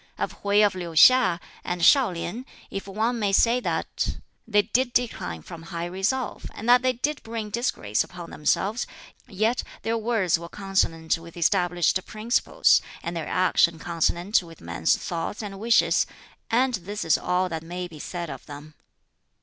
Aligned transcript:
"Of 0.17 0.41
Hwķi 0.41 0.65
of 0.65 0.73
Liu 0.73 0.89
hiŠ 0.93 1.39
and 1.63 1.81
ShŠu 1.81 2.13
lien, 2.15 2.45
if 2.71 2.87
one 2.87 3.19
may 3.19 3.31
say 3.31 3.59
that 3.59 4.17
they 4.47 4.63
did 4.63 4.93
decline 4.93 5.43
from 5.43 5.61
high 5.61 5.85
resolve, 5.85 6.49
and 6.55 6.67
that 6.67 6.81
they 6.81 6.93
did 6.93 7.21
bring 7.21 7.51
disgrace 7.51 8.03
upon 8.03 8.31
themselves, 8.31 8.87
yet 9.27 9.61
their 9.83 9.99
words 9.99 10.39
were 10.39 10.49
consonant 10.49 11.19
with 11.19 11.37
established 11.37 12.03
principles, 12.07 12.81
and 13.03 13.15
their 13.15 13.27
action 13.27 13.77
consonant 13.77 14.41
with 14.41 14.59
men's 14.59 14.97
thoughts 14.97 15.43
and 15.43 15.59
wishes; 15.59 16.07
and 16.49 16.73
this 16.73 17.05
is 17.05 17.15
all 17.15 17.47
that 17.49 17.61
may 17.61 17.87
be 17.87 17.99
said 17.99 18.31
of 18.31 18.43
them. 18.47 18.73